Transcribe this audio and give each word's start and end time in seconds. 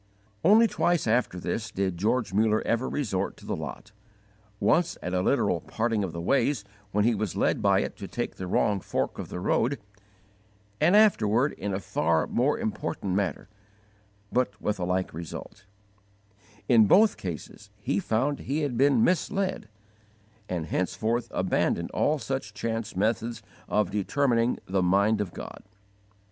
Only 0.43 0.65
twice 0.65 1.05
after 1.05 1.39
this 1.39 1.69
did 1.69 1.95
George 1.95 2.33
Muller 2.33 2.63
ever 2.65 2.89
resort 2.89 3.37
to 3.37 3.45
the 3.45 3.55
lot: 3.55 3.91
once 4.59 4.97
at 5.03 5.13
a 5.13 5.21
literal 5.21 5.61
parting 5.61 6.03
of 6.03 6.11
the 6.11 6.19
ways 6.19 6.65
when 6.91 7.03
he 7.05 7.13
was 7.13 7.35
led 7.35 7.61
by 7.61 7.81
it 7.81 7.97
to 7.97 8.07
take 8.07 8.37
the 8.37 8.47
wrong 8.47 8.79
fork 8.79 9.19
of 9.19 9.29
the 9.29 9.39
road, 9.39 9.77
and 10.79 10.95
afterward 10.95 11.51
in 11.53 11.71
a 11.71 11.79
far 11.79 12.25
more 12.25 12.57
important 12.57 13.13
matter, 13.13 13.47
but 14.31 14.59
with 14.59 14.79
a 14.79 14.85
like 14.85 15.13
result: 15.13 15.65
in 16.67 16.87
both 16.87 17.15
cases 17.15 17.69
he 17.77 17.99
found 17.99 18.39
he 18.39 18.61
had 18.61 18.75
been 18.79 19.03
misled, 19.03 19.69
and 20.49 20.65
henceforth 20.65 21.27
abandoned 21.29 21.91
all 21.91 22.17
such 22.17 22.55
chance 22.55 22.95
methods 22.95 23.43
of 23.69 23.91
determining 23.91 24.57
the 24.65 24.81
mind 24.81 25.21
of 25.21 25.31
God. 25.31 25.61